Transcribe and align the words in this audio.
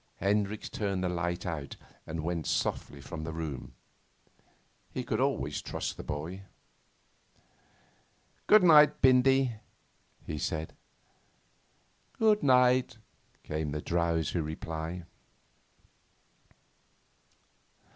Hendricks 0.17 0.67
turned 0.67 1.03
the 1.03 1.09
light 1.09 1.45
out 1.45 1.75
and 2.07 2.23
went 2.23 2.47
softly 2.47 2.99
from 3.01 3.23
the 3.23 3.31
room. 3.31 3.73
He 4.89 5.03
could 5.03 5.19
always 5.21 5.61
trust 5.61 5.95
the 5.95 6.03
boy. 6.03 6.41
'Good 8.47 8.63
night, 8.63 8.99
Bindy,' 9.01 9.57
he 10.25 10.39
said. 10.39 10.73
'Good 12.17 12.41
night,' 12.41 12.97
came 13.43 13.69
the 13.73 13.79
drowsy 13.83 14.39
reply. 14.39 15.03